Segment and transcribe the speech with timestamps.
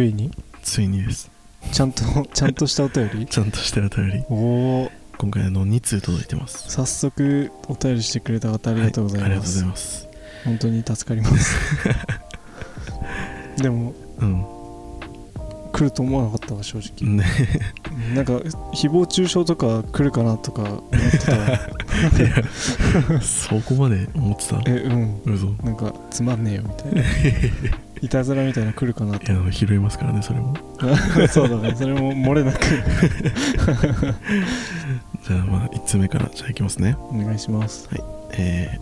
[0.00, 0.30] ついに？
[0.62, 1.30] ついにです。
[1.72, 3.26] ちゃんと ちゃんとしたお便り？
[3.26, 4.24] ちゃんとしたお便り。
[4.30, 4.34] お
[4.84, 6.70] お今回あの2通届いてます。
[6.70, 10.08] 早速お便りしてくれた方ありがとうございはありがとうごます、ざいます。
[10.46, 11.56] 本当に助かります。
[13.62, 14.46] でもうん。
[15.72, 17.08] 来ると思わなかったわ正直。
[17.08, 17.24] ね。
[18.14, 18.32] なんか
[18.72, 21.60] 誹謗中傷とか来るかなとか思ってたわ。
[23.22, 25.20] そこまで思ってたえうん。
[25.26, 25.46] 嘘。
[25.48, 27.02] いなんかつまんねえよみたいな
[28.02, 29.30] いたずらみたいな来るかなと。
[29.30, 30.56] や拾いますからねそれも。
[31.28, 31.74] そうだね。
[31.74, 32.58] それも漏れなく。
[35.26, 36.96] じゃあまあ1通目からじゃあいきますね。
[36.98, 37.88] お願いします。
[38.32, 38.78] え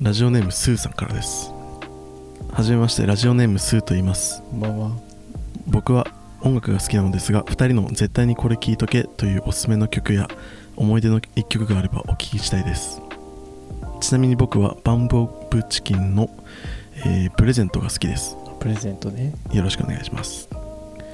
[0.00, 1.52] ー、ラジオネームスーさんからです。
[2.52, 4.42] はじめましてラジオネームスーと言います。
[4.50, 4.90] こんばんは。
[5.66, 6.06] 僕は
[6.40, 10.28] 音楽が好きなのですが2人の絶対にこれ聴いとけというおすすめの曲や
[10.76, 13.00] 思い出の1曲があればお聞きしたいです。
[14.00, 16.30] ちなみに僕はバンブ・オブ・チキンの、
[17.04, 18.36] えープレゼントが好きです。
[18.60, 19.32] プレゼントね。
[19.52, 20.48] よろしくお願いします。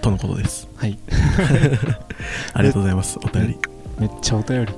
[0.01, 0.69] とのことです。
[0.77, 0.99] はい。
[2.55, 3.19] ありがとうございます。
[3.23, 3.59] お便り。
[3.99, 4.73] めっちゃお便り。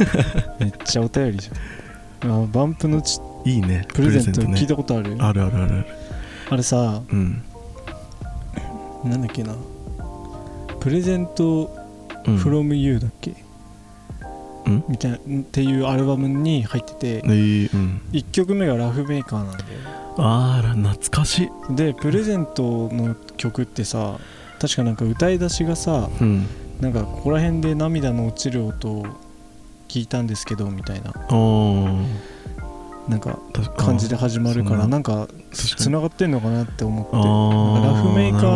[0.60, 2.42] めっちゃお便りじゃん。
[2.44, 3.86] あバンプのちいいね。
[3.92, 4.54] プレゼントね。
[4.58, 5.16] 聞いたことある？
[5.18, 5.62] あるあるある。
[5.64, 5.86] ある
[6.50, 7.42] あれさうん。
[9.04, 9.54] なんだっけな。
[10.80, 11.74] プレゼント
[12.26, 12.36] うん。
[12.38, 13.36] from you だっけ、うん
[14.88, 18.00] みたいなっていうアルバムに入っててえーうん。
[18.12, 19.64] 1曲目がラフメーカーなんだよ
[20.18, 21.74] あら懐かしい。
[21.74, 24.18] でプレゼントの曲ってさ
[24.60, 26.46] 確かなんか歌い出しがさうん。
[26.80, 29.06] なんかここら辺で涙の落ちる音を
[29.88, 31.12] 聞いたんですけどみたいな。
[33.08, 33.38] なんか
[33.76, 35.92] 感じで始まるからなんかつに。
[35.92, 37.12] ながってんのかなって思って。
[37.14, 38.48] ラフメーカ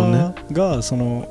[0.51, 1.29] ーがその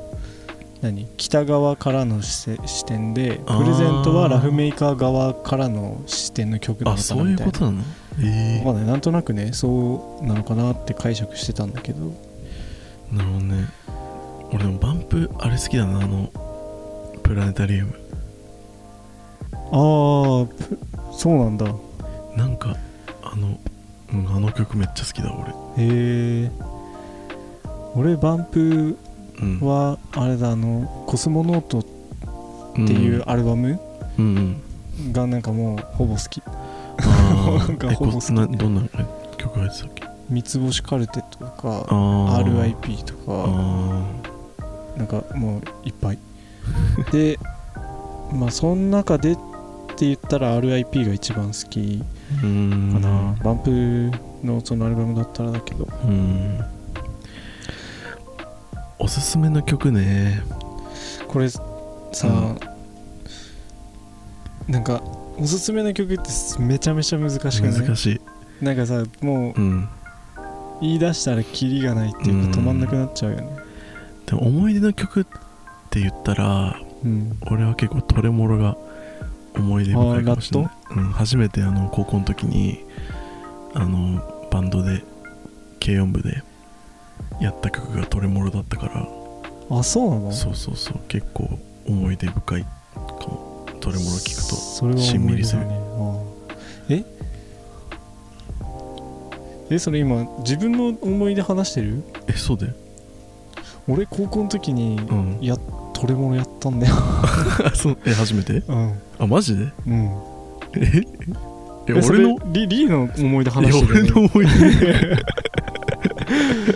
[0.80, 1.06] 何？
[1.16, 3.58] 北側からの視視点であー。
[3.58, 7.30] プレゼントはラフメーカー側からの視点の曲なのかあそういな。
[7.30, 7.82] みたいなうことなの？
[8.22, 12.12] ええわかんなんとなくねそうなのかなって解釈してたんだけど。
[13.12, 13.68] なるほどね。
[14.52, 16.30] 俺でもバンプあれ好きだなあの
[17.22, 17.94] プラネタリウム。
[19.52, 21.66] ああそうなんだ。
[21.66, 21.72] へ
[22.36, 22.76] なんか
[23.22, 23.58] あの、
[24.12, 25.52] うん、あの曲めっちゃ好きだ俺。
[25.78, 26.50] え
[27.94, 28.62] 俺バンプう
[28.92, 28.96] ん
[29.60, 31.82] はあれだあのコスモノートっ
[32.74, 33.78] ていうアルバム
[35.12, 36.42] がなんかもうほぼ好き。
[36.46, 38.26] あ なんかほぼ好き。
[38.28, 38.82] こなどんな
[39.36, 40.04] 曲が入ってたっけ？
[40.28, 44.04] 三つ星カルテとか RIP とあ
[44.96, 46.18] かなんかもういっぱい。
[47.10, 47.38] で
[48.32, 49.36] まあその中でっ
[49.96, 51.98] て言ったら RIP が一番好き
[52.40, 52.46] か
[53.00, 54.10] な、バンプ
[54.44, 55.88] のそのアルバムだったらだけど。
[56.04, 56.58] うん
[59.00, 60.42] おすすめの曲ね。
[61.26, 61.60] これさ、
[64.68, 65.02] なんか
[65.38, 66.30] おすすめの曲って
[66.60, 67.80] めちゃめちゃ難しくない？
[67.80, 68.20] 難しい。
[68.64, 69.88] なんかさもううん。
[70.82, 73.56] 言い出したらキリがないっていうか止まんなくなっちゃうよね。
[74.26, 75.24] でも思い出の曲っ
[75.90, 77.38] て言ったらうん。
[77.50, 78.76] 俺は結構トレモロが
[79.56, 82.84] 思い出深いかもしれない、うん、初めてあの高校の時に
[83.74, 85.02] あのバンドで
[85.84, 86.42] 軽音部で
[87.40, 89.08] やった曲がトレモロだったから。
[89.78, 90.32] あそうなの？
[90.32, 90.98] そうそうそう。
[91.08, 91.48] 結構
[91.86, 92.68] 思い出深いか
[93.28, 93.66] も。
[93.80, 94.56] トレモロ聞くと。
[94.56, 95.62] それはしんみりする。
[96.90, 97.04] え？
[99.70, 102.02] えそれ今自分の思い出話してる？
[102.26, 102.72] えそうだよ。
[103.88, 105.38] 俺高校の時にうん。
[105.40, 105.56] や
[105.94, 106.94] トレモロやったんだよ。
[106.96, 108.54] あ そうえ初めて？
[108.66, 108.98] うん。
[109.18, 109.68] あマジで？
[109.86, 109.94] うん。
[110.74, 111.02] え？
[111.88, 112.36] え俺の？
[112.52, 114.10] リリーの思い出話してるよね。
[114.12, 114.52] 俺の思い出。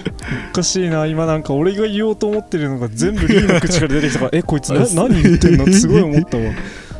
[0.00, 0.03] お
[0.54, 1.06] かしいな。
[1.06, 4.30] 今なんか俺が言おうと思ってるのが全部リーの口から出てきたから。
[4.32, 5.64] えこいつな何言ってんの？
[5.64, 6.44] っ てすごい思ったわ。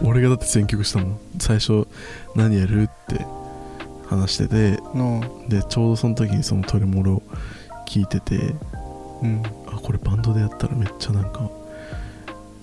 [0.02, 1.18] 俺がだって選曲したもん。
[1.38, 1.86] 最初
[2.34, 3.24] 何やるって
[4.08, 4.78] 話してて。
[5.48, 7.22] でちょうどその時にそのトレモロ
[7.86, 8.54] 聞いてて。
[9.22, 9.42] うん。
[9.68, 11.48] あこれバンドでやったらめっちゃなんか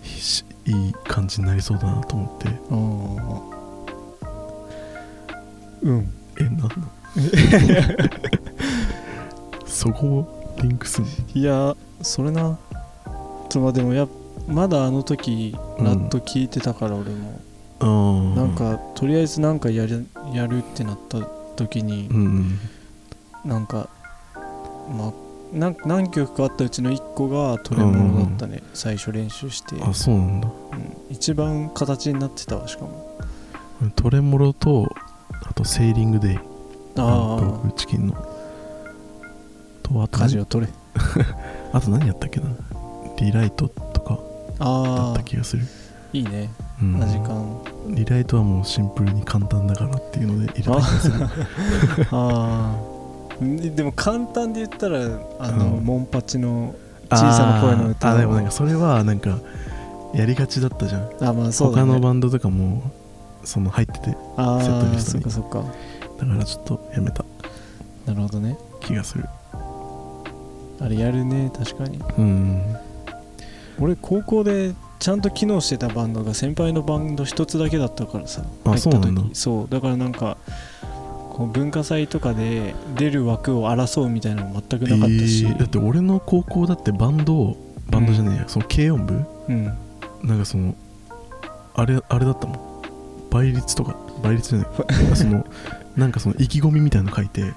[0.03, 2.47] しいい感じになりそうだなと思って。
[2.49, 2.51] あ
[3.55, 3.61] あ
[5.83, 6.11] うん。
[6.39, 6.69] えなんの？
[9.65, 11.09] そこをリンクすんの？
[11.33, 12.57] いやそれな。
[13.49, 14.07] ちょまあでもや
[14.47, 17.41] まだあの時うんラット聞いてたから俺も、
[17.79, 21.19] あーなんかとりあえずなんかやるやるってなった
[21.55, 22.59] 時にうんうん。
[23.49, 23.89] なんか
[24.95, 25.13] まあ
[25.53, 30.47] 何曲かあったうちの1個がトレモロだったね、最初練習して、あそうなんだ。
[30.47, 30.97] うん。
[31.09, 33.19] 一番形になってたわしかも。
[33.95, 34.87] トレモロと
[35.43, 38.13] あとセーリングデイあバンブーチキンの
[39.93, 40.71] とあと何舵を取れ。
[41.73, 42.47] あと何やったっけな？
[43.17, 44.19] リライトとかだ
[44.65, 45.65] ああった気がする。
[46.13, 46.49] いいね。
[46.81, 47.01] うん。
[47.03, 47.61] アジカン
[47.95, 51.15] リライトはもうシンプルに簡単だからっていうので入れた気がする。
[52.11, 52.75] あ
[53.41, 53.45] あ
[53.75, 54.99] でも簡単で言ったら
[55.39, 55.83] あの、うん。
[55.83, 56.75] モンパチの
[57.09, 58.17] 小さな声の歌あー。
[58.17, 59.37] あでもなんかそれはなんか
[60.13, 61.09] やりがちだったじゃん。
[61.21, 62.81] あまあそうだ、他ね、のバンドとかも
[63.43, 65.31] その入っててあセットあリストに。
[65.31, 65.71] そっかそっか。
[66.19, 67.23] だからちょっとやめた
[68.05, 68.57] なるほどね。
[68.81, 69.25] 気がする
[70.81, 71.99] あれやるね確かに。
[72.17, 72.75] うん。
[73.79, 79.21] 俺高校でちゃんと機能してたバンドが先輩のバンド一つだけだったからさあそうなんだ。
[79.33, 80.37] そうだからなんか
[81.31, 87.55] こう文化祭とかで出る枠を争うみたいなの全くなかったし、えーだって俺の高校だってバンド
[87.89, 89.25] バンドじゃねえや、その軽音部？
[89.49, 89.65] うん。
[90.23, 90.75] なんかその
[91.73, 92.59] あれあれだったもん。
[93.31, 95.15] 倍率とか倍率じゃない。
[95.15, 95.45] その
[95.95, 97.53] なんかその意気込みみたいなの書いて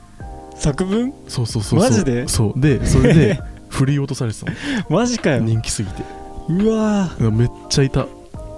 [0.56, 1.12] 作文？
[1.28, 1.90] そうそうそうそう。
[1.90, 2.28] マジで？
[2.28, 2.60] そう。
[2.60, 4.52] でそれで 振り落とされてたの。
[4.88, 5.40] マジかよ。
[5.40, 6.02] 人気すぎて。
[6.48, 7.10] うわ。
[7.18, 8.06] ーめっちゃいた。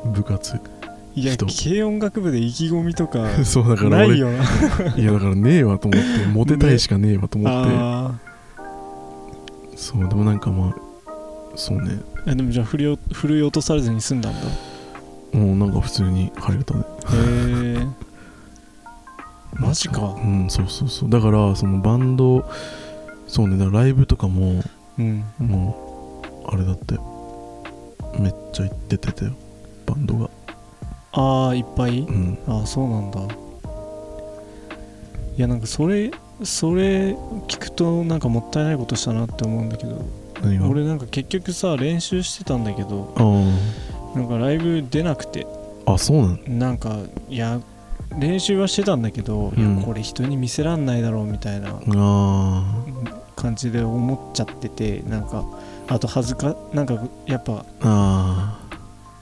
[0.04, 0.58] 部活。
[1.14, 1.46] いや人。
[1.46, 4.30] 軽音楽部で意気込みとか そうだから俺ないよ。
[4.30, 4.36] な
[4.96, 8.14] いやだからねえわと思ってモテたいしかねえわと思って、あ
[9.74, 10.74] そうでもなんかまあ
[11.54, 11.88] そうね。
[12.26, 14.40] ーえでもじゃあ振りお振り落とされずに済んだんだ。
[15.32, 16.84] へもうなんか普通に入れたね。
[17.14, 17.65] え
[19.58, 20.14] マジか。
[20.16, 21.10] うんそうそうそう。
[21.10, 22.44] だからそのバンド
[23.26, 24.62] そうねだからライブとかも
[24.98, 25.24] うん。
[25.38, 26.94] もうあれだって
[28.18, 29.32] めっちゃ行っててたよ
[29.86, 30.30] バンドが。
[31.12, 32.00] ああいっぱい？
[32.00, 32.38] うん。
[32.46, 33.20] ああそうなんだ。
[35.36, 36.10] いやなんかそれ
[36.42, 37.12] それ
[37.48, 40.02] 聞くとなんかもったいないことしたなって思うんだけど
[40.66, 45.46] 俺なんか結局さ練習してたんだけどあなんかライブ出なくて。
[45.86, 46.96] ああそうなんなんか
[47.28, 47.60] いや
[48.18, 49.76] 練習はしてたんだけど、うん。
[49.76, 52.74] いやこれ人に見せらんないだろうみたいなあ
[53.34, 55.44] 感じで思っちゃっててなんか
[55.88, 57.64] あと恥ずかなんかやっぱ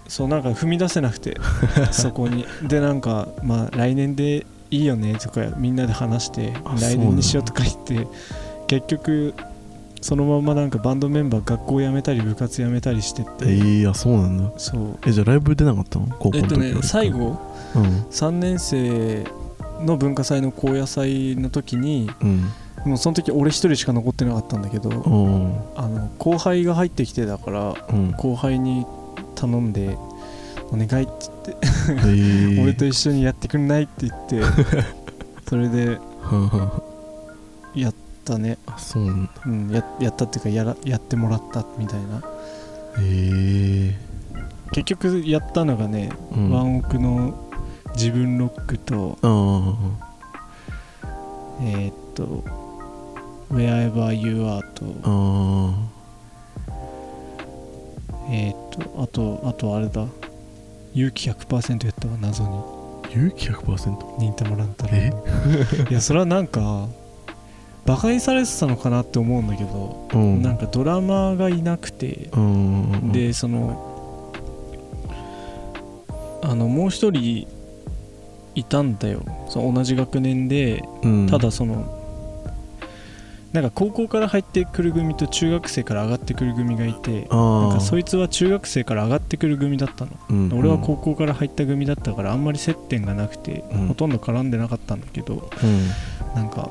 [0.08, 1.36] そうなんか踏み出せなくて
[1.90, 2.44] そこに。
[2.62, 8.06] でなんかまあ来年でいいよねとかみんなで話してあ来年にしようとか言って
[8.66, 9.34] 結局
[10.00, 14.52] そのままなんかバンドメンバー学校辞めたり部活辞めたりしてて、ーええあそうなんだ。
[14.58, 14.98] そう。
[15.06, 16.06] えじゃあライブ出なかったの？
[16.18, 17.38] 高校えっとね最後
[17.74, 17.82] うん。
[18.10, 19.24] 3年生
[19.80, 22.50] の文化祭の高野祭の時にうん。
[22.84, 25.56] もうその時俺一人しか残ってなかったんだけどうん。
[25.76, 28.12] あの後輩が入ってきてだからうん。
[28.12, 28.86] 後輩に
[29.34, 29.96] 頼んで
[30.70, 31.12] 「お願い」って
[31.46, 34.40] 言ってえー、 俺と一緒にやってくんないって言って
[35.48, 35.98] それで
[37.74, 37.94] やっ
[38.24, 39.32] たね、あそうなんだ。
[39.46, 42.22] うん、ややったっていうかやらやってもらったみたいな。
[43.00, 43.98] え
[44.72, 47.34] 結局やったのがね、えうん、ワンオクの
[47.94, 49.74] 自分ロックとあ
[51.62, 52.44] えーっと
[53.52, 54.84] 「Wherever You Are と」
[58.30, 60.06] えーっとあとあとあれだ。
[60.94, 62.50] 勇気100%やったわ謎に。
[62.50, 64.18] あ勇気 100%?
[64.18, 65.12] 忍たま乱太郎え？
[65.90, 66.86] いやそれはなんか
[67.84, 70.40] バカにされてたのかなって思うんだけど、うん。
[70.42, 73.12] なんかドラマーがいなくて、うん。
[73.12, 74.32] でその
[76.42, 77.46] あのもう一人
[78.54, 79.22] いたんだよ。
[79.48, 81.26] その同じ学年でうん。
[81.28, 82.00] ただその、
[83.52, 93.86] なんか高校から入ってくる組と中学生から上がってくる組がいてあなんあかそいつは中学生から上がってくる組だったの、うん俺は高校から入った組だったからあんまり接点がなくて、うん。
[93.86, 96.34] ほとんど絡んでなかったんだけどうん。
[96.34, 96.68] なんか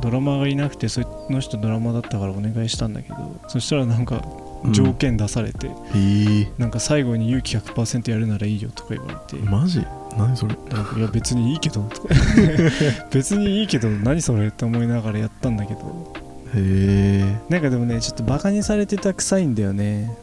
[0.00, 6.52] ドラマーがいなくてその人ドラマーだったからお願いしたんだけどそしたらなんかうん条件出されて、ええ。
[6.58, 9.84] なんか最後に勇気100%やるならいいよとか言われて、マジ？
[10.16, 10.54] 何それ？
[10.70, 12.14] なんかいや別にいいけどとか
[13.10, 16.12] 別にいいけど何それって思いながらやったんだけど。
[16.54, 17.36] へえ。
[17.48, 20.16] なんかでもねちょっとバカにされてた臭いんだよね。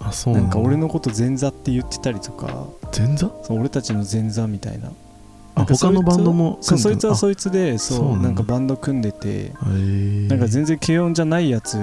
[0.00, 2.66] あそうなんか俺のこと前座って言ってたりとか。
[2.96, 3.30] 前座？
[3.42, 4.90] そう俺たちの前座みたいな。
[5.54, 9.52] あ他のバンドもそいつはうそいつでそうなんかバンド組んでて。
[10.28, 11.78] なんか全然軽音じゃないやつ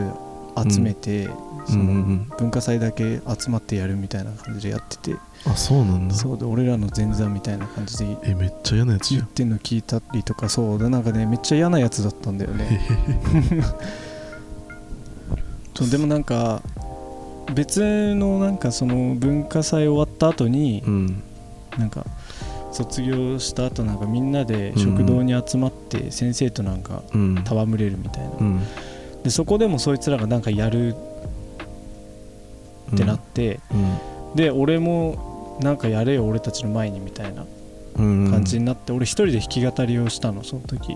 [0.69, 1.27] 集めて、
[1.67, 2.27] そうんうんうのん。
[2.37, 5.15] 文化祭だけ集まってやるみたいな感じでやってて。
[5.47, 6.15] あそうなんだ。
[6.15, 8.17] そうで俺らの前座みたいな感じで。
[8.23, 12.81] えめっちゃ嫌なやつ言ってんの聞いたりとかそうでなんかねめっちゃ嫌なやつだったんだよね。
[15.75, 16.61] そうでもなんか
[17.53, 21.23] 別のなんかその文化祭終わった後にうん。
[21.77, 22.05] なんか
[22.71, 27.37] 卒業した後なんかみんなで食堂に集まって先生となんかうん。
[27.39, 28.59] 戯れるみたいな、うん
[29.25, 30.95] でそこでもそいつらがなんかやる
[32.93, 33.75] ってなって、う
[34.33, 34.35] ん。
[34.35, 37.43] で俺もなんかやれよ俺たちの前にみたいな
[37.95, 38.29] うん。
[38.29, 40.95] 感じになって、俺一人で弾き語りをしたのその時。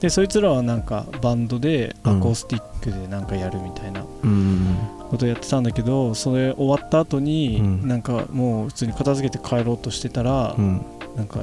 [0.00, 2.18] でそいつらはなんかバンドでうん。
[2.18, 4.76] アコースティックでなんかやるみたいなうん。
[5.08, 7.88] ことやってたんだけどそれ終わった後に、うん。
[7.88, 10.84] なんかもう普通に片付けて帰ろうとしてたら、うん。
[11.16, 11.40] なんか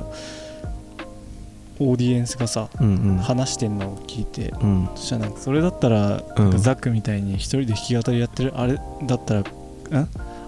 [1.80, 3.18] オーディエンスがさうんうん。
[3.18, 4.90] 話してんのを聞いてうん。
[4.96, 6.58] そしたらなんかそれだったら、うん。
[6.58, 9.46] ザックみたいに一人で弾き語りやってるあれだったらん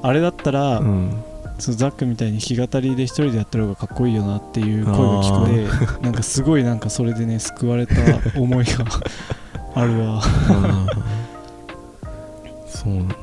[0.01, 1.23] あれだったら、うん。
[1.59, 7.95] そうザックみたいに弾き語りで一人でやってる方がかっこいいよなっていう声が聞こえなんかすごいなんかそれでね救われた
[8.39, 8.85] 思いが
[9.73, 10.21] あるわ。
[12.67, 13.15] そうなんだ。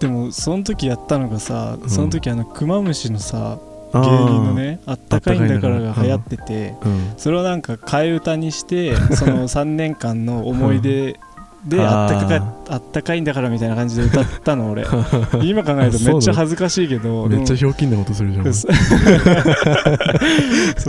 [0.00, 1.90] でもその時やったのがさうん。
[1.90, 4.26] その時あのクマムシのさあ芸ー。
[4.26, 7.12] 人のね「あったかいんだから」が流行っててうん。
[7.16, 11.18] それをなんか替え歌にして その3年間の思い出
[11.66, 14.86] であったかかあったかいんだからみたいな感じで歌ったの俺。
[15.42, 18.46] 今考えるとめっちゃ恥ずかしいけどめっちゃでひょうきんなことするじゃん。
[18.46, 18.68] もそ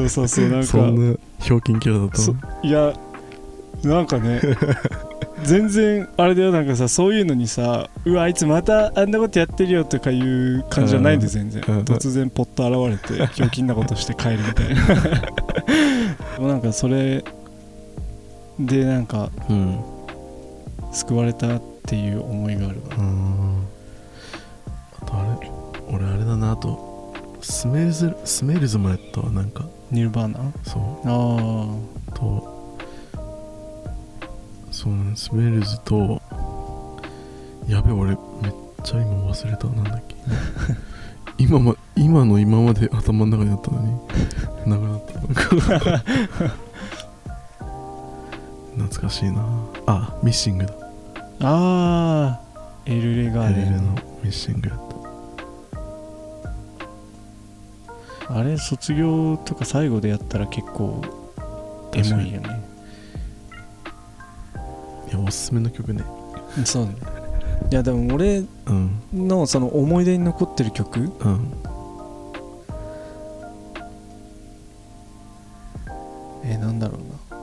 [0.03, 0.68] うそうそうなんか。
[0.68, 2.94] そんなひょうきんキャラだったいや
[3.84, 4.41] なんかね
[5.43, 11.63] 全然あれだよなんかさそういうのにさうわあいつまたあんなことやってるよとかいう感じじゃないんで全然。
[11.67, 14.81] うん突然ポッと現れて ひょうきんなことして帰るみたいな。
[16.39, 17.24] もうなんかそれ
[18.60, 19.79] でなんかうん。
[20.91, 22.81] 救われたっていう思いがある
[25.00, 25.51] あとあれ
[25.88, 29.65] 俺あれだなあとスメルズスメルズもやったわなんか。
[29.91, 30.39] ニルバーナ？
[30.63, 31.08] そう。
[31.08, 32.59] あと
[34.79, 36.21] そうねスメルズと
[37.67, 38.17] やべ俺めっ
[38.81, 39.67] ちゃ今忘れた。
[39.67, 40.15] なんだっけ。
[41.38, 43.91] 今ま今の今まで頭の中にあったのに
[44.65, 45.19] なくなった
[48.77, 49.45] 懐かしいな。
[49.86, 50.74] あミッシングだ。
[51.41, 52.39] あ
[52.86, 53.81] エルレガーデンエレレの
[54.24, 54.79] ミッシングやっ
[58.29, 61.01] あれ卒業とか最後でやったら結構
[61.93, 62.48] エモいよね。
[62.48, 62.68] た
[65.10, 66.04] いやおすすめの曲ね。
[66.66, 66.96] そうね。
[67.72, 68.92] いやでも俺うん。
[69.13, 71.54] のその思い出に残ってる曲うん。
[76.44, 77.01] えー、なんだろう
[77.34, 77.39] な。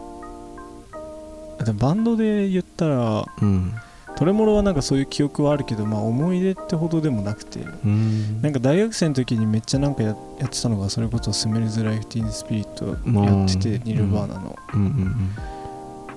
[1.61, 3.73] あでもバンドで言ったらうん。
[4.17, 7.61] トレモロはなんかそういう記憶はあるけどまあ思い出ってほどでもなくて。
[7.61, 8.41] うん。
[8.43, 13.83] なんか大学生の時にめっちゃなんかややってたのがそれこそスメルズ・ライフ・ティーン・スピリットやっててうん。
[13.85, 14.57] ニルバーナの。
[14.75, 15.31] うんうん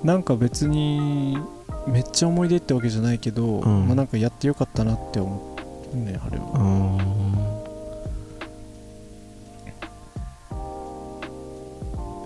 [0.02, 1.38] なんか別に
[1.86, 3.86] めっちゃ思い出ってわけじゃないけど、うん。
[3.86, 5.56] まあなんかやってよかったなって思
[5.92, 6.98] うねあれは。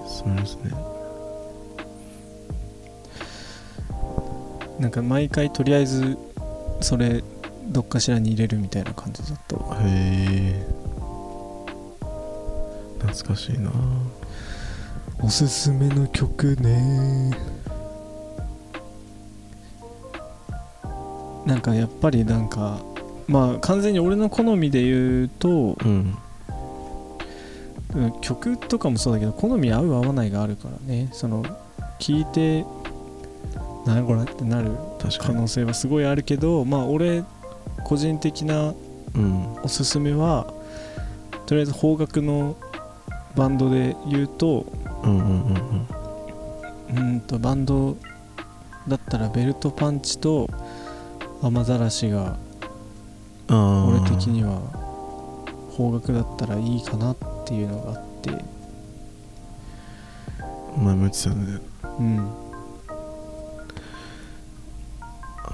[0.06, 0.70] そうですね。
[4.78, 6.18] なんか毎回とりあえず
[6.80, 7.22] それ
[7.68, 9.76] どっかしらに入れるみたいな感じだったわ。
[9.80, 10.66] へえ。
[13.00, 13.70] 懐かしいな。
[15.22, 17.30] おすすめの曲ね
[21.46, 22.78] なんかやっぱりなんか
[23.26, 26.16] まあ完全に俺の好みで言うとうん。
[27.94, 31.08] うん曲とかもそうだけど好み合う合わないがあるからね。
[31.12, 31.44] その
[32.00, 32.64] 聞いて
[33.86, 34.72] 何これってなる
[35.20, 37.22] 可能性はすごいあるけどまあ俺
[37.84, 38.74] 個人的な
[39.14, 39.54] うん。
[39.62, 40.52] おすすめは
[41.46, 42.56] とりあえず邦楽の
[43.36, 44.66] バンドで言うと
[45.04, 46.96] うんうんうんうん。
[46.96, 47.96] うーんとバンド
[48.88, 50.48] だったらベルトパンチと
[51.46, 52.38] 雨ざらしが
[53.50, 54.62] 俺的には
[55.76, 58.30] 邦楽だったらいいかなっていうのがあって。
[60.78, 61.60] 前も言ってたよね
[61.98, 62.30] うん。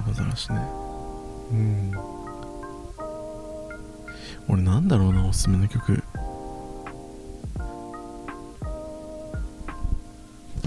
[0.06, 0.60] 雨ざらしね。
[1.50, 1.92] うん。
[4.48, 6.04] 俺なんだろうなおすすめの曲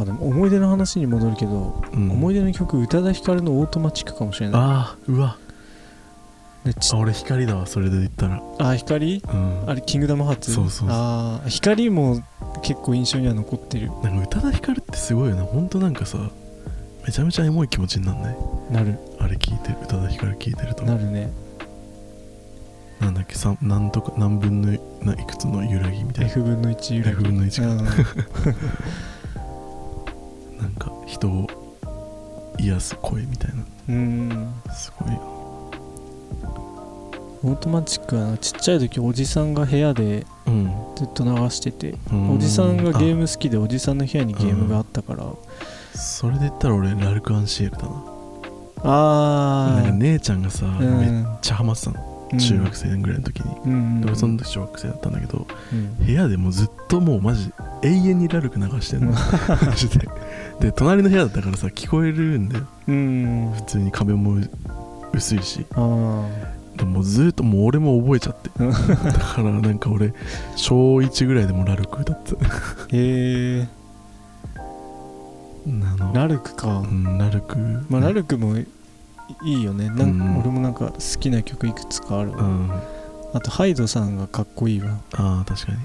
[0.04, 2.12] あでも思い出の話に戻るけど、うん。
[2.12, 4.62] 思い出の曲宇多田ヒカルのオートマチックかもしれない。
[4.62, 5.38] ああうわ。
[6.66, 8.42] でちあ俺光だわそれで言ったら。
[8.60, 9.22] あ光？
[9.28, 9.64] うん。
[9.68, 10.98] あれキングダムハーツそうそうそう。
[10.98, 12.24] ああ光も
[12.62, 13.88] 結構印象には残ってる。
[13.88, 16.18] なんか宇多田ヒカルってすごいよなほんとなんかさ
[17.06, 18.38] めちゃめちゃエモい気持ちになんない？
[18.72, 18.98] なる。
[19.20, 20.84] あれ聞いてる宇多田ヒカル聞いてると。
[20.84, 21.32] なるね。
[23.02, 26.32] なんだっけさなんとか何分のないくつの揺らぎみたいな。
[26.32, 27.18] F 分の1揺らぎ。
[27.18, 28.50] F 分の1か。
[28.50, 28.56] うん
[30.64, 31.48] なんか人を
[32.58, 33.64] 癒す声みたいな。
[33.90, 34.54] うん。
[34.74, 35.20] すごいよ。
[37.46, 40.72] オートマチックはなちっちゃい時おじさんが部屋でうん。
[40.96, 42.36] ずっと流しててうん。
[42.36, 45.26] おじさんがゲーム好きでおじさんの部屋にゲームがあったから。
[45.26, 45.34] あ
[45.98, 47.90] それで言ったら俺ラルク・アンシエルだな。
[48.86, 51.00] ああなんか姉ちゃんがさ、うん。
[51.00, 56.06] めっちゃハマってたの中学生ぐらいの時に、うんうんで俺その時小学生だったんだけどうん。
[56.06, 59.12] 部屋でもうずっともうマジ永遠にラルク流してんの。
[59.12, 60.08] マジで。
[60.60, 62.68] で隣の部屋だったからさ聞こえるんだよ。
[62.88, 64.38] うん普通に壁も
[65.14, 65.66] 薄いし。
[65.76, 66.28] あ
[66.78, 68.50] でもずっともう俺も覚えちゃって。
[68.60, 68.72] うん。
[68.72, 70.14] だからなんか俺
[70.56, 72.50] 小1ぐらいでもラルク歌ってたあ
[72.90, 73.68] へえ
[76.14, 76.80] ラルクか。
[76.80, 77.58] うんラルク。
[77.90, 78.56] まあラルクも
[79.44, 79.90] いいいよね。
[79.90, 80.40] なんうん。
[80.40, 82.38] 俺もなんか好きな曲いくつかあるわ。
[82.40, 82.72] うん。
[83.34, 85.00] あとハイドさんがかっこいいわ。
[85.14, 85.78] ああ確かに。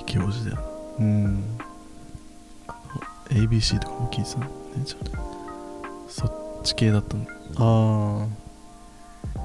[0.00, 0.58] イケオジだよ。
[0.98, 1.44] うん。
[3.30, 4.46] ABC とかも聞いてたの
[4.76, 5.00] 姉ちゃん
[6.08, 7.26] そっち系だったの。
[7.56, 9.40] ああ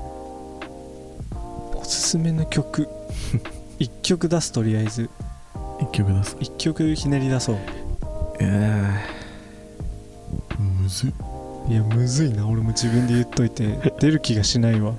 [1.75, 2.88] おすすめの曲。
[3.79, 5.10] 一曲出すとりあえず。
[5.79, 6.38] 一曲出す。
[6.39, 7.56] 一曲ひねり出そう。
[8.39, 9.20] ええ
[10.60, 11.13] むずっ
[11.70, 12.48] いやむずいな。
[12.48, 13.78] 俺も自分で言っといて。
[14.00, 14.96] 出る気がしないわ。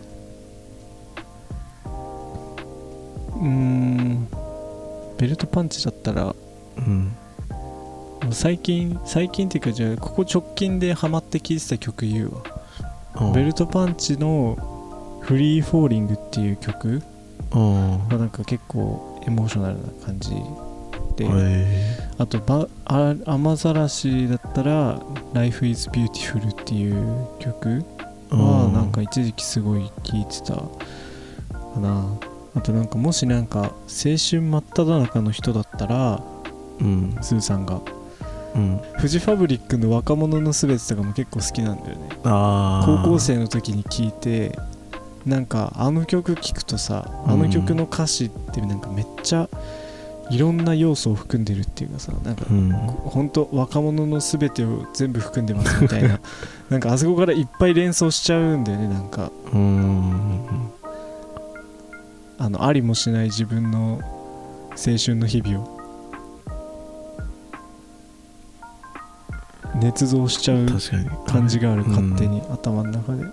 [3.34, 4.28] うーん。
[5.18, 6.34] ベルトパンチだったら
[6.76, 7.12] うん。
[8.30, 12.42] 最近最近っていうかじゃあここ直近でハマって聴いてた曲言うわ。
[13.14, 14.56] あベルトパンチの
[15.22, 17.02] 「フリーフォーリング」っていう曲
[17.50, 20.30] あがなんか結構エモーショナルな感じ
[22.18, 25.00] あとばあ雨ざらしだったら
[25.32, 27.84] 「Life is Beautiful」っていう曲
[28.32, 32.04] えはなんか一時期すごい聴いてたかな。
[32.54, 36.20] あとなんかもしなんか青春真っ只中の人だったら
[36.80, 37.16] うん。
[37.20, 37.80] スーさんが。
[38.54, 38.80] うん。
[38.98, 42.08] フジファブリックの「若者のすべて」とかも結構好きなんだよね。
[42.24, 44.58] 高校生の時に聴いて
[45.26, 49.48] なんかあの曲聴くとさあの曲の歌詞ってなんかめっちゃ
[50.30, 52.70] いろんな要素を含んでるっていうかさなんかうん。
[52.70, 56.20] 本当若者の全てを全部含んでますみたいな。
[56.70, 59.32] なんかあそこからいっぱい連想しちゃうんだよねなんか。
[59.52, 60.70] うん。
[62.38, 64.00] あのありもしない自分の
[64.70, 65.80] 青春の日々を。
[69.80, 70.66] 捏造しちゃう
[71.26, 73.24] 感じがあるうん勝手に頭の中で。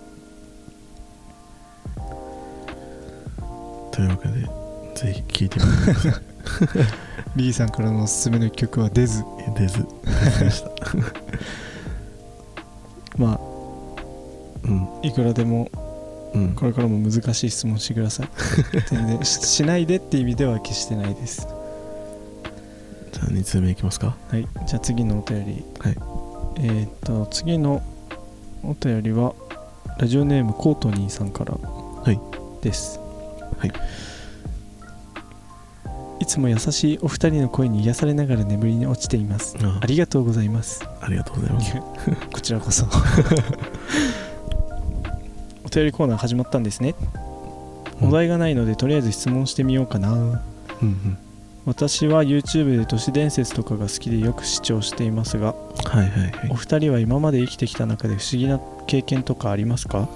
[3.92, 4.48] というわけで
[4.94, 6.22] ぜひ聴いてみてください
[7.36, 9.24] リーさんからのおすすめの曲は「出ず。
[9.56, 9.86] デズ
[10.24, 10.70] デズでした」
[13.16, 13.40] まあ
[14.64, 14.88] うん。
[15.02, 15.68] いくらでも
[16.34, 16.54] うん。
[16.54, 18.28] これからも難しい質問してください。
[18.90, 21.46] 全然ししないでって意味では決してないです。
[23.12, 24.16] じゃあ2通目いきますか。
[24.28, 24.46] はい。
[24.66, 25.64] じゃあ次のお便り。
[25.80, 25.96] はい。
[26.60, 27.82] えーっと次の
[28.62, 29.34] お便りは
[29.98, 31.54] ラジオネームコートニーさんから
[32.12, 32.18] い。
[32.62, 33.00] です。
[33.58, 33.72] はいい
[36.26, 39.56] つも優しいお二人の声に癒されながら眠りに落ちています。
[39.62, 39.86] ああ。
[39.86, 40.82] りがとうございます。
[41.00, 41.74] ありがとうございます。
[42.32, 42.86] こちらこそ。
[45.64, 46.94] お便りコーナー始まったんですね、
[48.00, 50.12] お題がないのでとりあえず質問してみようかな。
[50.12, 50.38] うん
[50.82, 51.18] うん。
[51.66, 55.48] 私は YouTube で都市伝説とかが好きでよく視聴していますが
[55.84, 56.32] はいはいはい。
[56.50, 60.08] お二人は今まで生きてきた中で不思議な経験とかありますか？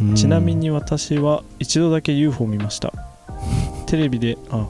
[0.00, 0.14] うん。
[0.14, 2.92] ちなみに私は一度だけ UFO を見ました。
[3.86, 4.68] テレビであ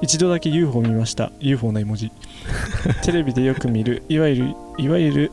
[0.00, 1.32] 一度だけ UFO を見ました。
[1.40, 2.12] UFO の絵文字。
[3.02, 4.02] テレビでよく見る。
[4.08, 5.32] いわゆるいわゆる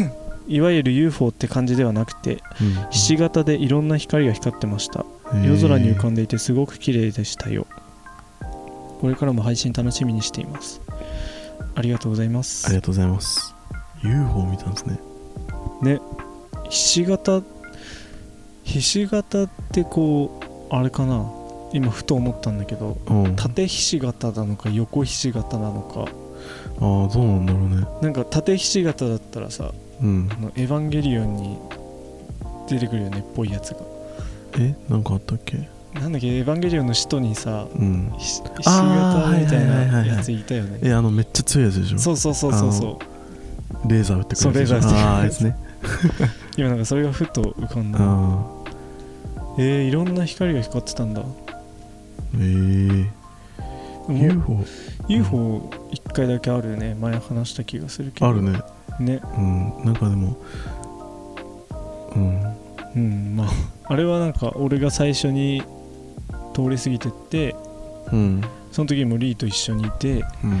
[0.46, 5.04] いわゆる UFO って感じではなくてうんひし形でいろんな光が光ってました。
[5.42, 7.66] 夜空に浮かんでいてすごく綺麗でしたよ。
[9.00, 10.80] これからも配信楽しみにしています。
[11.74, 12.66] ありがとうございます。
[12.66, 13.54] ありがとうございます。
[14.02, 14.98] UFO 見たんですね。
[15.82, 16.00] ね。
[16.70, 17.42] ひし形
[18.62, 21.24] ひし形ってこうあれかな
[21.74, 23.26] 今ふと思ったんだけどうん。
[23.26, 26.10] あ縦ひし形なのか横ひし形なのか。
[26.78, 26.80] あ
[27.12, 27.86] どうなんだろうね。
[28.00, 30.28] なんか縦ひし形だったらさうん。
[30.32, 31.58] あのエヴァンゲリオンに
[32.68, 33.80] 出てくるよねっぽいやつが。
[34.58, 34.74] え？
[34.88, 35.68] なんかあったっけ？
[35.94, 36.28] なんだっけ？
[36.28, 38.12] エヴァンゲリオンの使徒にさうん。
[38.18, 40.78] ひし形みたいなやついたよね。
[40.82, 41.98] えあのめっちゃ強いやつでしょ？
[41.98, 42.98] そうそうそうそうそ
[43.84, 43.88] う。
[43.88, 45.56] レーザー撃ってくるそうレーザー撃ってくるああね。
[46.56, 47.98] 今なんかそれがふと浮かんだ。
[48.00, 48.46] あ
[49.58, 51.20] えー、いろんな光が光ってたんだ。
[51.20, 51.24] あ
[52.40, 53.10] え
[54.08, 54.64] えもう UFO
[55.08, 56.94] UFO 一回だけあるよね。
[56.94, 58.26] 前話した気がするけど。
[58.26, 58.60] あるね。
[59.00, 59.20] ね。
[59.36, 59.84] うん。
[59.84, 60.36] なんかでも
[62.14, 62.54] うん。
[62.96, 63.48] うんまあ
[63.86, 65.62] あれはなんか俺が最初に
[66.54, 67.56] 通り過ぎてって
[68.12, 68.42] うん。
[68.72, 70.60] その時もリーと一緒にいてうん。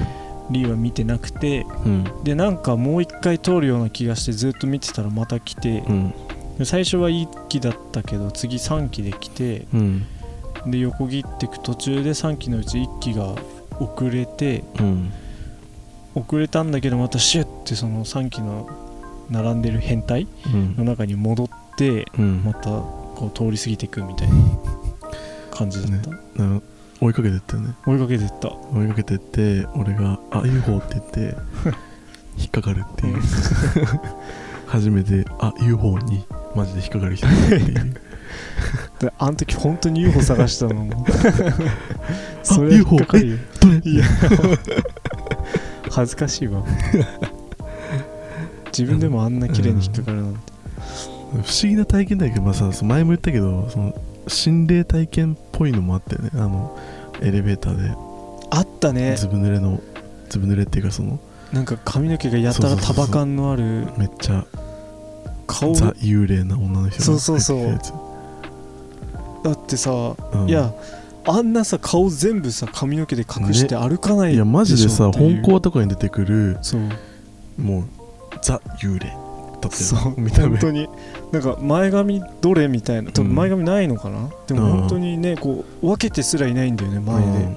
[0.50, 2.24] リーは見てなくてうん。
[2.24, 6.14] でなんかもう一回通るような気がしてずっと見てたらまた来てうん。
[6.58, 10.06] で最初は1機だったけど次3機で来てうん
[10.66, 13.34] で横切っていく途中で3機のうち1機が
[13.78, 15.12] 遅れてうん。
[16.14, 18.68] 遅れたんだけどまたシュッてその3機の
[19.30, 20.76] 並んでる変態うん。
[20.76, 22.42] の中に戻ってうん。
[22.44, 24.34] またこう通り過ぎていくみたいな
[25.50, 26.60] 感じだった、な
[27.00, 27.74] 追いかけてったよね。
[27.86, 28.48] 追いかけてった。
[28.72, 31.36] 追いかけてって俺が「あ UFO」って言って
[32.38, 33.18] 引っかかるっていう。
[34.66, 36.24] 初めて「あ UFO」に
[36.56, 37.74] マジで引っかかる人だっていう。
[37.74, 37.80] で
[39.18, 40.88] あの時本当に UFO 探したの。
[42.42, 43.36] それは引っかかるよ
[43.84, 44.04] いや。
[45.90, 46.64] 恥ずかしいわ。
[48.76, 50.40] 自分でもあんな綺麗に引っかかるなんて。
[51.32, 53.94] 不思議な体験だけど、まあ、さ前も言ったけどその
[54.28, 56.30] 心霊体験っぽいのもあったよね。
[56.34, 56.78] あの
[57.20, 57.94] エレベーターで。
[58.50, 59.16] あったね。
[59.16, 59.80] ずぶ濡れの
[60.28, 61.18] ずぶ濡れっていうかその
[61.52, 64.44] なんか髪の毛がやたら束感のあるめっちゃ
[65.46, 65.74] 顔。
[65.74, 67.58] ザ幽霊な女の人そうそうそう。
[67.58, 67.78] 入
[69.64, 69.90] ってさ、
[70.30, 70.74] たやついや
[71.26, 76.80] あんなさ顔全部さ髪の毛で隠して歩かないでしょうんいやマジでさ本校とかに出てくるそう。
[77.58, 77.84] もう
[78.42, 80.20] ザ幽霊だったそよう。
[80.20, 80.48] 見た目。
[80.48, 80.88] 本当に。
[81.32, 83.10] なんか前髪どれみたいな。
[83.10, 83.36] 多分うん。
[83.36, 84.80] 前髪ないのかな、でもうん。
[84.80, 87.56] 本当にねこう分けてすらいないんだよね前で、うん。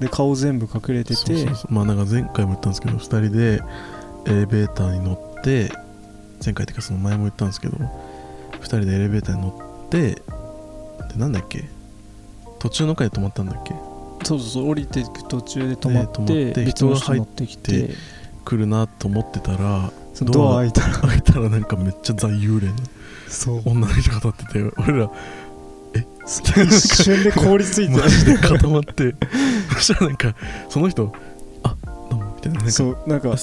[0.00, 0.08] で。
[0.08, 1.14] 顔全部隠れてて。
[1.14, 1.74] そうそうそう。
[1.74, 3.62] まあなんか前回も言ったんですけど2人で
[4.26, 5.72] エレベーターに乗って
[6.44, 7.76] 前回っていうかその前も言ったんですけど
[8.60, 9.48] 2人でエレベーターに乗
[9.86, 10.22] って
[11.08, 11.64] でなんだっけ？
[12.58, 13.74] 途中の階で止まったんだっけ？
[14.24, 17.94] そうそうそう降りていく途中で止まって,、って人乗ってきて。
[18.42, 20.94] 来るなと思ってたらドア開いたら。
[21.08, 22.74] 開いたらなんかめっちゃザ幽霊の
[23.28, 23.62] そう。
[23.66, 25.10] 女の人が立ってて俺ら
[26.24, 29.14] 一瞬で凍りついてマジで固まって
[29.74, 30.34] そしたらなんか
[30.68, 31.14] その人「あどうも」
[32.48, 33.34] みたいななそうなんか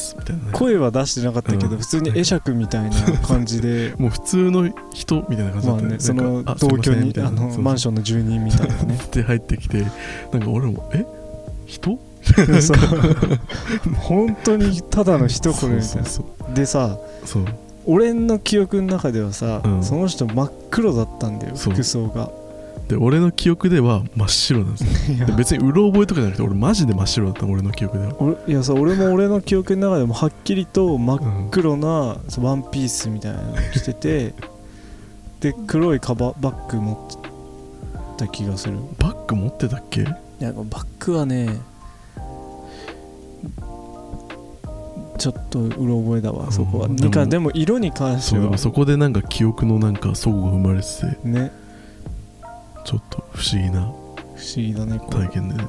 [0.54, 1.78] 声は出してなかったけど、うん。
[1.78, 3.94] 普通に会釈みたいな感じで。
[4.00, 9.00] もう普通の人みたいな感じだまあったよねその同居にあのマンションの住人みたいなね。
[9.12, 9.86] で入ってきて
[10.32, 11.06] なんか俺も「え？
[11.66, 12.00] 人?
[14.00, 16.04] 本当にただの一声みたい
[16.50, 16.54] な。
[16.54, 16.98] でさ
[17.86, 19.84] 俺の記憶の中ではさ、うん。
[19.84, 22.30] その人真っ黒だったんだよ服装が
[22.88, 25.12] で俺の記憶では真っ白なんです。
[25.12, 25.26] よいや。
[25.26, 28.14] で別にうろ覚えとかじゃなくて俺マジで真っ白だった俺の記憶では。
[28.22, 31.50] 俺いやさ俺も俺の記憶の中でもはっきりと真っうん。
[31.52, 34.34] 黒なそうワンピースみたいなの着てて
[35.42, 38.78] で黒いカババッグ持ってた気がする。
[39.00, 40.02] バッグ持ってたっけ？
[40.02, 40.06] い
[40.40, 41.50] やバッグはね
[45.18, 48.38] ちょっとうろ覚えだわそこは、うんにかででも色に関しては。
[48.38, 50.88] そうでもそこでなんか記憶のなんか齟齬が生まれて
[51.22, 51.28] て。
[51.28, 51.52] ね
[52.88, 53.96] ちょっと不思議な不思
[54.56, 55.26] 議だねこれ。
[55.26, 55.66] 体験でね。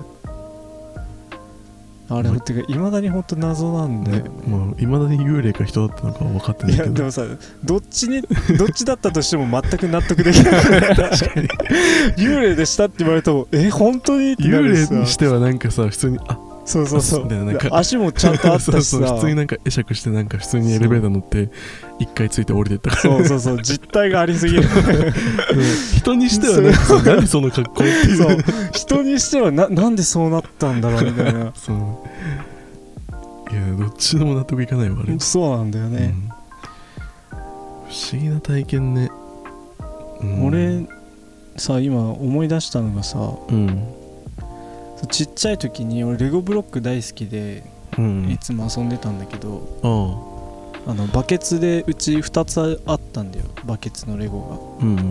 [2.10, 6.88] あれてかいまだに本当謎なんだよねまあいまだに幽霊か人だったのかは分かってないいけど。
[6.90, 7.22] やでもさ
[7.64, 8.22] どっちに
[8.56, 10.62] どっちだったとしても全く納得できない。
[10.94, 11.48] 確かに。
[12.16, 14.34] 幽霊でしたって言われてもえ本当に？
[14.34, 17.26] ってな幽霊るさにしてはなんかさ普通にあそうそうそう。
[17.26, 18.72] ななんか足もちゃんとあったしさ。
[18.72, 21.48] そうそう普通になんか会釈してなんか普通にエレベーター乗って
[21.98, 23.02] 一回ついて降りてったから。
[23.02, 24.64] そうそうそう実体がありすぎる。
[25.96, 28.16] 人にしてはねそう何その格好っていう。
[28.16, 28.36] そう。
[28.72, 31.52] 人にしてはななんでそうなったんだろうみたいな。
[31.56, 31.78] そう。
[33.50, 36.14] いやどっちでも納得いかないわあれ、そうなんだよね、
[37.32, 37.38] うん。
[37.88, 39.10] 不思議な体験ね、
[40.20, 40.44] うん。
[40.44, 40.86] 俺
[41.56, 43.97] さ今思い出したのがさうん
[45.06, 47.62] ちっちゃい時に俺レゴブロック大好きで
[47.96, 48.30] うん。
[48.30, 49.62] いつも遊んでたんだけど、
[50.86, 53.46] ああのバケツでうち2つあったんだよ。
[53.64, 55.02] バケツのレゴあうんが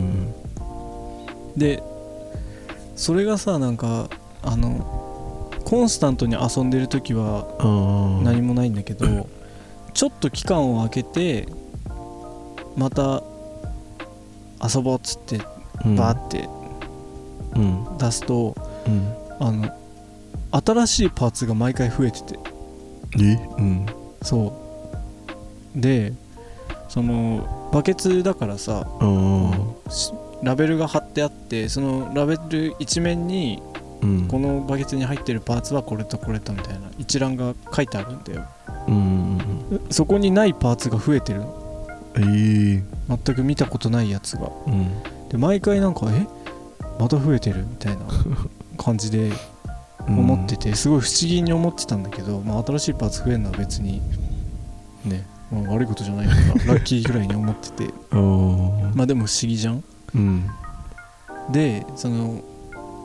[1.58, 1.84] で
[2.95, 4.10] それがさなんか
[4.43, 7.47] あのコンスタントに遊んでる時は
[8.23, 9.28] 何もないんだけど
[9.93, 11.47] ちょっと期間を空けて
[12.76, 13.23] また
[14.63, 15.38] 遊ぼうっつって
[15.95, 16.47] バーって
[17.56, 17.97] うん。
[17.97, 19.69] 出すと、うんあの
[20.52, 22.39] 新しいパーツが毎回増えてて。
[23.19, 23.39] え？
[23.58, 23.86] うん。
[24.21, 24.54] そ
[25.76, 25.80] う。
[25.80, 26.13] で
[26.89, 28.88] そのバケツだからさ
[30.41, 33.62] ラベルが貼ってあってそのラベル一面に
[34.02, 34.28] あうん。
[34.28, 38.45] このバケツに入ってるパーツはこれとこれとみたいな一覧が書いてあるんだよ。
[38.88, 39.38] うん
[39.71, 39.88] うん。
[39.89, 41.88] そこにないパーツが増えてるの。
[42.15, 42.84] ええ。
[43.10, 44.50] 全く見たことないやつが。
[44.67, 44.88] うん。
[45.30, 46.28] で毎回なんかえ？
[47.00, 48.06] また増えてるみたいな
[48.77, 49.31] 感じで
[50.07, 54.01] 思っててすごい不思議に思ってたんだけど、まあ、新しいパーツ増えるのは別に
[55.03, 56.39] ね、まあ、悪いことじゃないから
[56.73, 57.93] ラッキーぐらいに思ってて。
[58.95, 59.83] まあでも不思議じゃん。
[60.15, 60.49] うん。
[61.51, 62.41] でその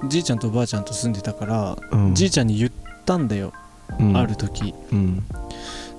[0.09, 2.15] じいちゃんとばあちゃんと住んでたから、うん。
[2.15, 2.71] じいちゃんに言っ
[3.05, 3.53] たんだよ、
[3.99, 4.17] うん。
[4.17, 4.75] ある時。
[4.93, 5.25] うん。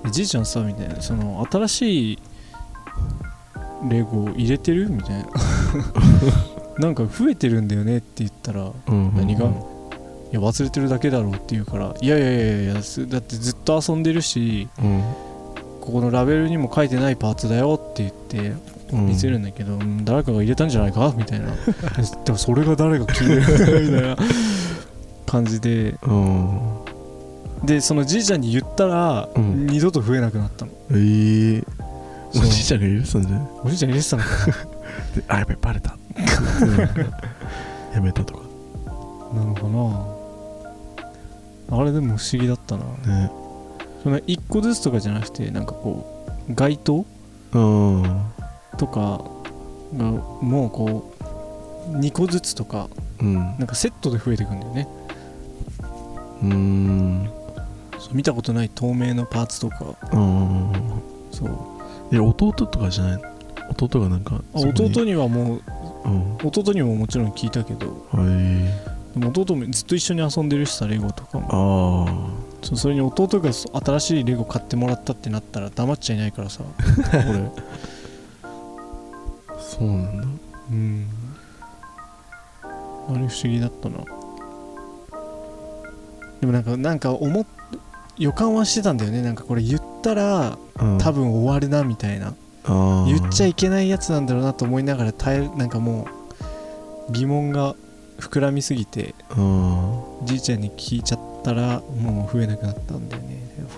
[0.04, 2.18] でじいちゃんさみたいなその新しい
[3.88, 4.90] レゴ入れてる？
[4.90, 5.26] みたいな
[6.78, 9.46] なんか増えてるんだよねって言ったら何が？
[9.46, 15.02] いや忘れてるだけだろうって言うからいやいやいやいやすだってずっと遊んでるしうん。
[15.80, 18.60] ここのラベルにも書いてないパーツだよって言って
[18.92, 19.06] うん。
[19.06, 21.14] 見せるんだけど、うん誰かが入れたんじゃないか？
[21.16, 21.46] みたいな。
[22.24, 23.34] でもそれが誰が聞いて
[23.74, 23.82] る？
[23.86, 24.16] みたいな。
[25.26, 25.94] 感じで。
[26.02, 26.58] うん。
[27.64, 29.66] でそのじいちゃんに言ったら、うん。
[29.66, 30.72] 二度と増えなくなったの。
[30.92, 31.64] ええ
[32.34, 32.46] おそう。
[32.46, 34.28] じいちゃんが許したんじゃないおじいちゃん入れてたのか
[35.16, 35.96] であやべバレた
[37.94, 38.44] やめたとか。
[39.34, 39.62] ななのか
[41.68, 41.78] な。
[41.80, 42.84] あれでも不思議だったな。
[42.84, 43.30] ね。
[44.02, 47.04] その1個ずつとかじゃなくてなんかこう街灯？
[47.52, 48.22] うん。
[48.76, 49.24] とか
[49.96, 51.12] がもうこ
[51.90, 52.88] う2個ずつとか
[53.20, 53.34] うん。
[53.34, 54.88] なんかセットで増えていくんだよね。
[56.42, 57.30] うん。
[57.98, 59.96] そう見たことない透明のパーツとか。
[60.12, 60.72] うん。
[61.30, 61.48] そう。
[62.12, 63.22] え弟とかじゃない？
[63.70, 65.62] 弟がなんか弟にはもううん
[66.44, 69.18] 弟にももちろん聞いたけどはい。
[69.18, 71.46] でも弟もずっと一緒に遊んでるしさレゴとかも。
[72.62, 76.62] あそうそれに弟がそ新しいレゴ買ってもらったってなったら黙っちゃいないからさ
[77.12, 77.50] 俺あ
[79.58, 80.26] そうなんだ。
[80.70, 81.06] うん。
[83.08, 83.98] あれ不思議だったな。
[86.40, 87.46] でもなんかなんか思っ
[88.18, 89.22] 予感はしてたんだよね。
[89.22, 90.98] なんかこれ言ったらうん。
[90.98, 92.28] 多分終わるなみたいな。
[92.28, 92.32] あ
[92.66, 96.08] 言っちゃいいけないやつなんだろうなと思いながら耐えなんかも
[97.08, 97.74] う疑問が
[98.18, 103.38] 膨らみすぎてうんじいちゃんに聞いちゃったらもう増えなくなったんだよね。
[103.58, 103.68] うわ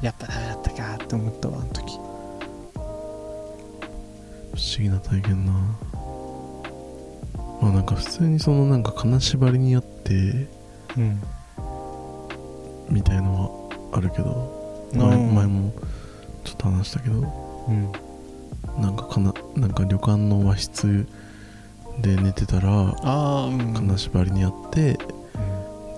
[0.00, 0.04] ー。
[0.04, 1.94] やっぱダメだったかって思ったわあの時。
[1.94, 1.98] 不
[4.58, 5.52] 思議な体験な。
[7.62, 10.48] まあなんか普通にそのなんか金縛りにあって
[10.96, 11.22] うん。
[12.88, 15.72] みたいのはあるけど前うん前も
[16.42, 17.92] ちょっと話したけどうん。
[18.80, 21.06] なんかかななんか旅館の和室
[22.00, 24.98] で寝てたらああうん金縛りにあって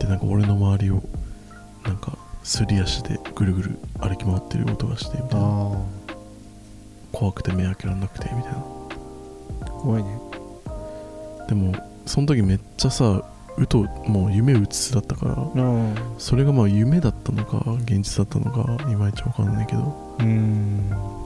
[0.00, 1.02] でなんか俺の周りを
[1.84, 5.46] なんかすり足でぐるぐる歩き回ってる音がしてみたいな。
[5.46, 5.76] あ
[7.12, 8.58] 怖くて目開けられなくてみたいな。
[8.58, 10.18] あ怖いね。
[11.48, 11.74] でも
[12.06, 13.22] その時めっちゃさ
[13.58, 15.94] うともう夢うつつだったからうん。
[16.18, 20.16] それがまあ夢だったのか現実だったのかいまいちわかんないけど。
[20.20, 21.21] うん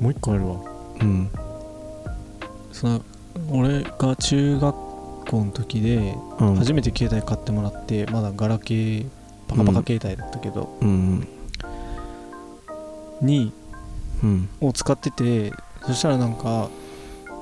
[0.00, 0.56] もう一個あるわ。
[1.00, 1.30] うん。
[2.72, 3.02] その
[3.50, 4.74] 俺が中学
[5.26, 6.54] 校の時でうん。
[6.56, 9.06] 初めて携帯買ってもらってまだガラケー
[9.48, 11.28] パカパカ携帯だったけど、うん
[13.20, 13.52] に
[14.22, 14.48] うん。
[14.60, 15.52] を使ってて
[15.86, 16.68] そしたらなんか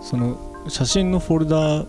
[0.03, 1.85] その写真のフォルダ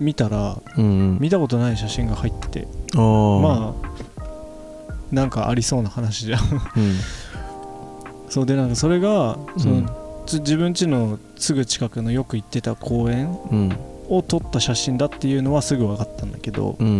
[0.00, 1.18] 見たらうんうん。
[1.20, 2.68] 見たことない写真が入ってて。
[2.96, 3.88] ああまあ
[5.10, 6.40] なんかありそうな話じゃん。
[6.40, 6.50] うん。
[8.28, 9.86] そうでなんかそれがその、うん。
[9.86, 9.90] つ
[10.36, 13.76] 自分家のすぐ近くのよく行ってた公園うん。
[14.10, 16.92] を撮った写真だっていうのはすぐ分かったんだけど、うんうん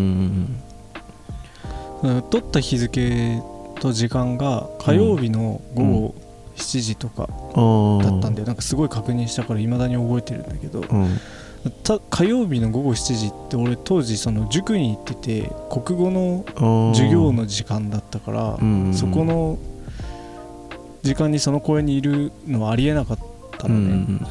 [2.02, 3.42] うん撮った日付
[3.80, 6.14] と時間が火曜日の午後
[6.54, 10.84] 7時とかだったんで、なんかすごい確認したから未だに覚えてるんだけど
[12.10, 18.58] 火曜日の午後7時って俺当時その塾に行ってて国語の授業の時間だったから、
[18.92, 19.58] そこの
[21.09, 23.18] 時間にその公園にいるのはありえなかっ
[23.57, 24.29] たうんの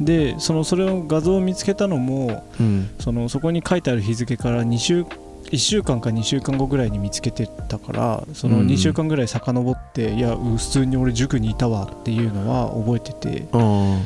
[0.00, 0.04] ん。
[0.06, 2.66] ね、でそのそれを画像を見つけたのもうん。
[2.66, 8.68] うんそのそこに書いてある日付から2週1週間か2週間後ぐらいに見つけてたからそのうん。
[8.68, 13.48] 2週間ぐらい遡って、いや普通に俺塾にいたわっていうのは覚えてて。
[13.52, 14.00] あ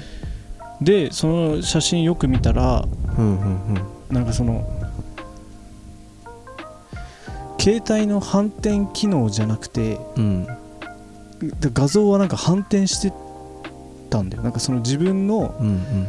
[0.81, 2.85] でその写真よく見たら
[4.11, 4.67] なんかその
[7.61, 10.47] 携帯の反転機能じゃなくてうん。
[10.47, 10.53] で
[11.61, 13.13] 画像はなんか反転して
[14.11, 14.43] たんだよ。
[14.43, 16.09] なんかその自分のうんうん。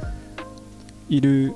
[1.07, 1.55] いる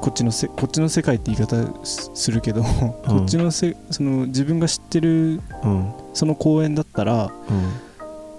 [0.00, 5.92] こっちのせこっちの世界って言い方すするけど、こっちのせその自分が知ってるうん。
[6.14, 7.30] その公園だったら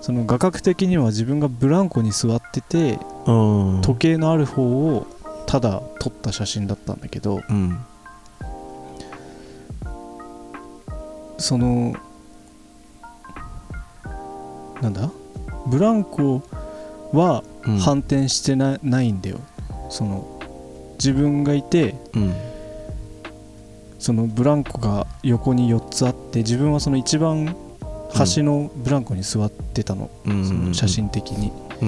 [0.01, 3.31] その画角的には自分がブランコに座っててう
[3.79, 3.81] ん。
[3.81, 4.63] 時計のある方
[4.95, 5.05] を
[5.45, 7.77] ただ撮った写真だったんだけどうん。
[11.37, 11.95] その
[14.81, 15.09] なんだ？
[15.67, 16.41] ブランコ
[17.13, 17.77] はうん。
[17.77, 19.39] 反転してな,、ないんだよ。
[19.89, 20.39] その
[20.95, 22.33] 自分がいてうん。
[23.99, 27.55] そのブランコが横に4つあって自分はその一番
[28.11, 31.85] 端のブランコに座ってたの、うんその写真的に、う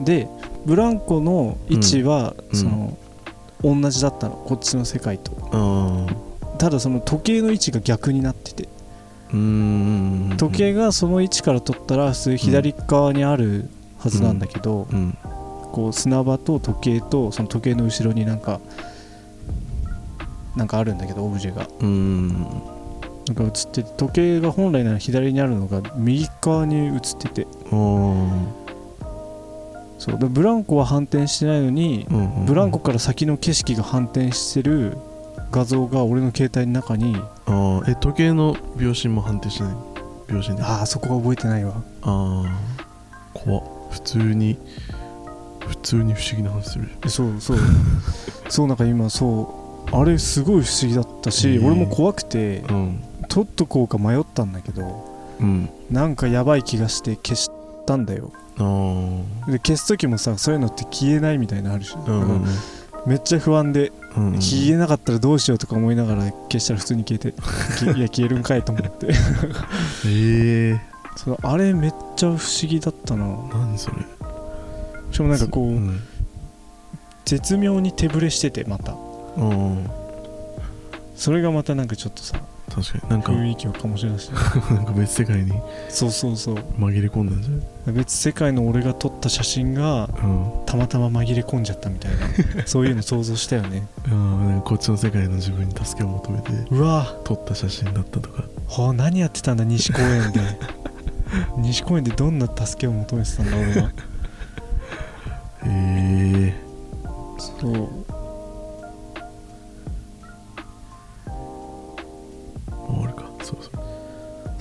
[0.00, 0.04] ん。
[0.04, 0.28] で
[0.66, 2.56] ブランコの位置は、うん。
[2.56, 2.98] その
[3.62, 4.34] 同じだったの。
[4.34, 5.32] こっちの世界と。
[5.52, 6.06] あ
[6.58, 8.68] ただその時計の位置が逆になってて
[9.32, 15.16] 時計がその位置から撮ったら普通左側にあるはずなんだけど、うん。
[15.72, 18.60] こう砂場と時計とその時計の後ろになんか
[20.54, 21.66] なんかあるんだけどオブジェが。
[23.24, 27.46] なんか映ってて時計が本来なら左にあるのが右側に映ってて。
[29.98, 30.18] そう。
[30.18, 32.06] でブランコは反転してないのに
[32.44, 34.98] ブランコから先の景色が反転してる
[35.52, 37.14] 画像が俺の携帯の中に
[37.46, 39.74] あーえ時計の秒針も判定しない？
[40.32, 40.62] 秒針で。
[40.62, 41.74] あああそこが覚えてないわ。
[42.02, 42.48] あー
[43.34, 43.64] 怖っ。
[43.90, 44.56] 普通に
[45.68, 46.88] 普通に不思議な話する。
[47.04, 47.58] えそうそう。
[48.48, 49.54] そう なんか今そ
[49.92, 53.00] うあれすごい不思議だったし、へえ俺も怖くてうん。
[53.28, 55.04] 撮っとこうか迷ったんだけど
[55.40, 55.68] うん。
[55.90, 57.50] なんかやばい気がして消し
[57.86, 58.30] たんだよ。
[58.58, 59.22] あー。
[59.50, 62.44] で消す時もさそういうのって消えないみたいなのあるし、うんうん
[63.06, 64.40] めっちゃ不安でうんうん。
[64.40, 67.32] 消えなかったらどうしようとか思いながら消したら普通に消えて
[67.78, 69.08] きいや消えるんかいと思って。
[70.06, 70.80] ええ。
[71.16, 73.26] そうあれめっちゃ不思議だったな。
[73.52, 73.96] 何それ。
[75.10, 76.00] しかもなんかこう、うん。
[77.24, 78.92] 絶妙に手ぶれしててまた。
[79.36, 79.90] うん。
[81.16, 83.10] それがまたなんかちょっとさ確かに。
[83.10, 85.52] なんか雰囲気を醸し出してなんか別世界に
[85.88, 86.54] そうそうそう。
[86.78, 90.52] 紛れ込んだんじゃ別世界の俺が撮った写真がないうん。
[90.66, 92.12] たまたま紛れ込んじゃったみたい
[92.56, 92.64] な。
[92.66, 93.86] そういうの想像したよね。
[94.06, 94.14] あー
[94.48, 97.14] なんかこっちの世界の自分に助けを求めてうわ。
[97.24, 98.44] 撮った写真だったとか。
[98.68, 100.40] はあ何やってたんだ西公園で。
[101.58, 103.90] 西公園でどんな助けを求めてたんだ俺は。
[105.64, 106.62] ええ
[107.38, 107.88] そう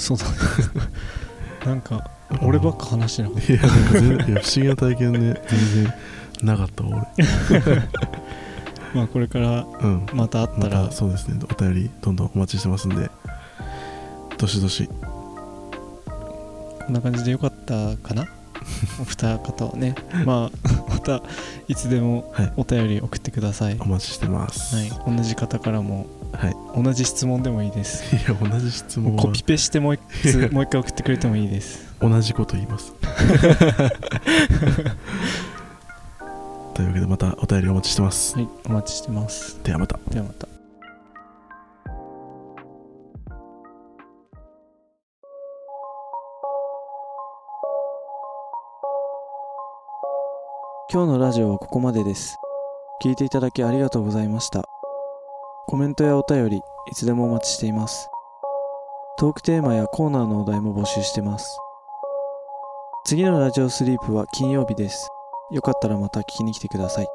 [0.02, 0.32] そうだね。
[1.66, 2.10] なんか
[2.42, 5.94] 俺ばっか話してなかっいやなんか全然いや不思議な体験ね全然
[6.42, 7.12] なかったわた
[8.98, 10.06] まあこれから俺うん。
[10.14, 11.40] また会ったまら、たそうですね。
[11.50, 13.10] お便りどんどんお待ちしてますんで。
[14.38, 14.90] どしどし。
[16.06, 18.26] こんな感じでよかったかな？
[19.00, 19.96] お二方はね。
[20.26, 21.22] まあまた
[21.68, 22.54] いつでもはい。
[22.58, 24.76] お便り送ってください、お待ちしてます。
[24.76, 26.84] はい、同じ方からもはい。
[26.84, 28.16] 同じ質問でもいいです。
[28.16, 29.22] いや同じ質問は。
[29.22, 31.94] コピペしてもう一つもう一回送ってくれてもいいです。
[32.00, 32.94] 同じこと言います。
[36.74, 38.36] というわけでまたお便りお待ちしてます。
[38.36, 39.60] はいお待ちしてます。
[39.64, 40.00] ではまた。
[40.10, 40.48] ではまた。
[50.94, 52.36] 今日のラジオはここまでです。
[53.02, 54.81] 聞いていただきありがとうございました
[55.72, 56.62] コメントやお便りい
[56.96, 58.10] つでもお待ちしています。
[59.18, 61.58] トークテーマやコーナーのお題も募集してます。
[63.06, 65.08] 次のラジオスリープは金曜日です。
[65.50, 67.08] よかったらまた聞きに来てください。